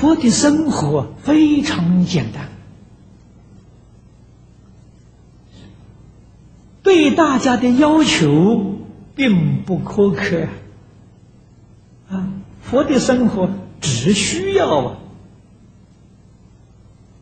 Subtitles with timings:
[0.00, 2.48] 佛的生活非常简单，
[6.82, 8.76] 对大家的要求
[9.14, 10.48] 并不苛刻
[12.08, 12.32] 啊。
[12.62, 13.50] 佛的生活
[13.82, 14.96] 只需要啊，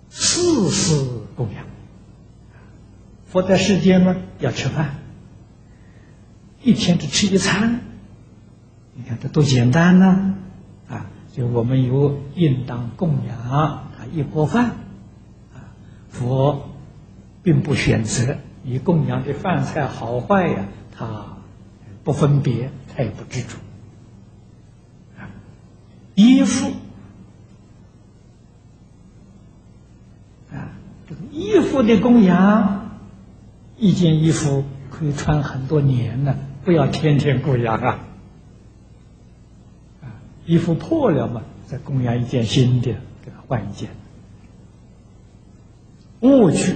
[0.08, 1.04] 事事
[1.34, 1.64] 供养。
[3.26, 4.98] 佛在世间呢，要吃饭，
[6.62, 7.80] 一天只吃一餐，
[8.94, 10.36] 你看这多简单呢！
[11.38, 14.72] 就我们有应当供养啊一锅饭，
[15.54, 15.70] 啊，
[16.08, 16.68] 佛
[17.44, 21.36] 并不选择你供养的饭菜好坏呀，他
[22.02, 23.56] 不分别，他也不执着。
[25.16, 25.30] 啊，
[26.16, 26.72] 衣服
[30.52, 30.74] 啊，
[31.08, 32.90] 这个衣服的供养。
[33.76, 38.07] 一件衣服可以穿很多年呢，不要天天供养啊！
[40.48, 42.94] 衣服破了嘛，再供养一件新的，
[43.24, 43.90] 给他换一件。
[46.20, 46.72] 卧具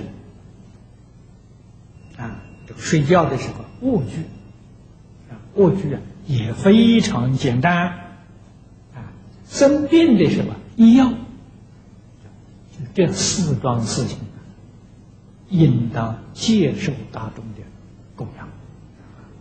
[2.16, 4.20] 啊，这个睡觉的时候卧具
[5.30, 7.88] 啊，卧具啊也非常简单
[8.94, 9.10] 啊。
[9.48, 14.18] 生病的时候医药，就这四桩事情。
[15.48, 17.60] 应当接受大众的
[18.16, 18.48] 供养。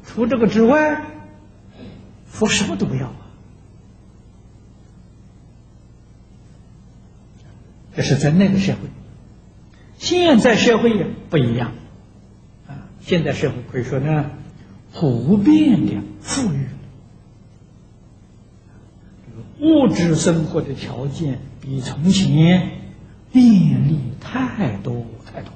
[0.05, 1.05] 除这个之外，
[2.25, 3.30] 佛什么都不要啊
[7.95, 8.79] 这是在那个社会。
[9.97, 11.73] 现在社会也不一样
[12.67, 12.89] 啊！
[13.01, 14.31] 现在社会可以说呢，
[14.93, 16.65] 普遍的富裕，
[19.59, 22.71] 物质生活的条件比从前
[23.31, 25.53] 便利太多太多。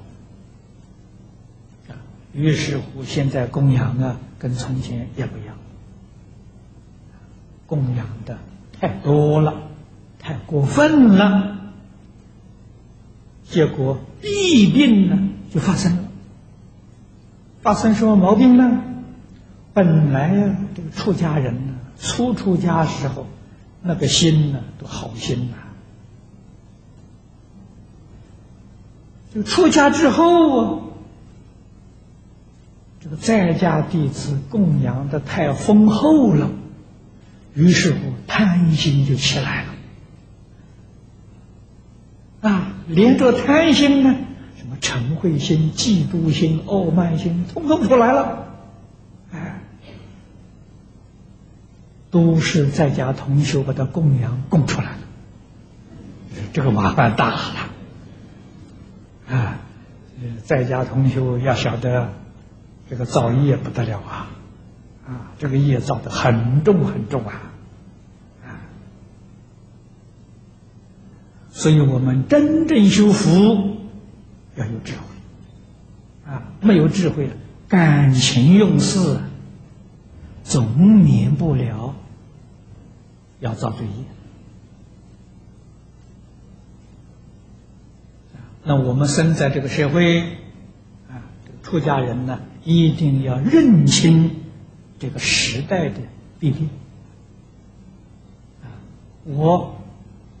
[2.32, 5.56] 于是乎，现在供养啊，跟从前也不一样，
[7.66, 8.38] 供养的
[8.78, 9.70] 太多了，
[10.20, 11.55] 太过分了，
[13.48, 16.04] 结果疫病呢就发生了。
[17.62, 18.82] 发生什么毛病呢？
[19.72, 23.26] 本来呀，这个出家人呢，初出家时候，
[23.82, 25.56] 那个心呢都好心呐，
[29.34, 30.82] 就出家之后啊。
[33.00, 36.50] 这个在家弟子供养的太丰厚了，
[37.54, 39.74] 于是乎贪心就起来了。
[42.40, 44.14] 啊，连着贪心呢，
[44.56, 48.46] 什么嗔恚心、嫉妒心、傲慢心，通通出来了。
[49.32, 49.60] 哎，
[52.10, 54.98] 都是在家同修把他供养供出来了，
[56.52, 57.70] 这个麻烦大了。
[59.28, 59.58] 啊，
[60.44, 62.12] 在家同修要晓得。
[62.88, 64.30] 这个造业不得了啊！
[65.08, 67.26] 啊，这个业造的很重很重！
[67.26, 67.50] 啊，
[71.66, 73.76] 所以我们真正修福
[74.54, 77.28] 要有智慧啊，没有智慧，
[77.66, 79.18] 感情用事，
[80.44, 81.96] 总免不了
[83.40, 83.92] 要造罪业。
[88.62, 90.20] 那我们生在这个社会
[91.10, 91.26] 啊，
[91.64, 92.38] 出家人呢？
[92.62, 94.30] 一定要认清
[95.00, 95.98] 这个时代的
[96.38, 96.70] 弊病
[98.62, 98.70] 啊！
[99.24, 99.75] 我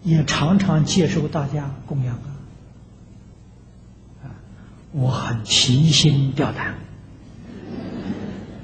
[0.06, 2.14] 也常常接受大家供养
[4.22, 4.30] 啊，
[4.92, 6.76] 我很提心吊胆，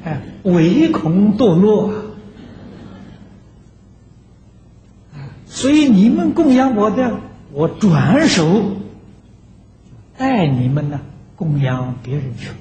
[0.05, 1.93] 哎，唯恐堕落
[5.13, 5.19] 啊！
[5.47, 7.19] 所以你们供养我的，
[7.51, 8.77] 我转手
[10.17, 11.01] 带你们呢
[11.35, 12.53] 供养别人去。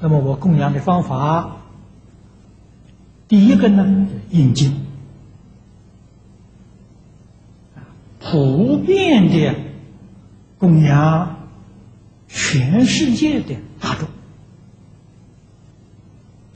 [0.00, 1.56] 那么我供养的方法，
[3.26, 4.74] 第一个呢，印经，
[8.20, 9.54] 普遍的
[10.58, 11.48] 供养
[12.28, 14.08] 全世界的大众，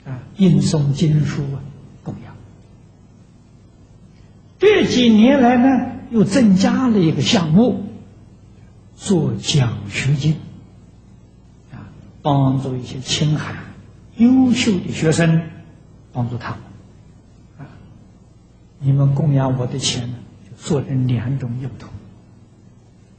[0.05, 1.63] 啊，印诵经书啊，
[2.03, 2.35] 供养。
[4.59, 7.85] 这几年来呢，又增加了一个项目，
[8.95, 10.35] 做奖学金
[11.71, 11.89] 啊。
[12.21, 13.55] 帮助一些青海、
[14.17, 15.41] 优秀的学生，
[16.13, 16.59] 帮助他们！
[18.83, 20.17] 你们供养我的钱呢，
[20.49, 21.87] 就做成两种用途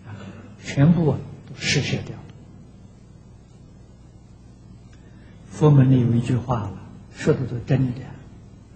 [0.07, 0.15] 啊，
[0.63, 1.19] 全部都
[1.57, 2.23] 失血掉了。
[5.51, 6.71] 佛门里有一句话
[7.15, 8.01] 说的都真的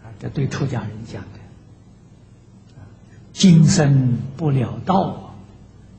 [0.03, 1.39] 啊，这对出家人讲的：
[3.33, 5.35] 今生不了道，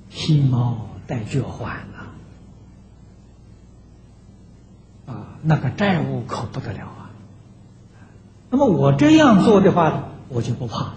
[0.09, 1.87] 披毛戴角还。
[5.05, 7.09] 啊，那个债务可不得了啊！
[8.51, 10.95] 那么我这样做的话，我就不怕了。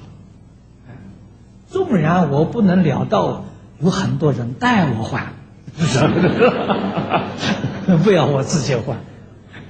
[1.69, 3.45] 纵然我不能了到，
[3.81, 5.33] 有很多人代我还，
[8.05, 8.99] 不要我自己还，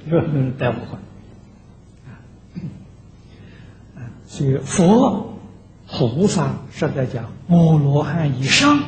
[0.05, 0.99] 有人代我还。
[4.27, 5.37] 所以佛、
[5.87, 8.79] 菩萨是在讲摩罗汉以上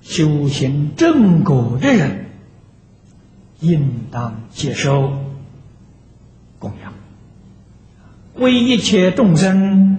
[0.00, 2.26] 修行正果的人，
[3.60, 5.12] 应当接受
[6.58, 6.92] 供养，
[8.38, 9.98] 为一切众生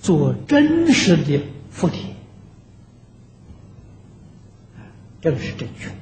[0.00, 1.40] 做真实的
[1.70, 2.14] 福田，
[5.20, 5.94] 这个是正确的。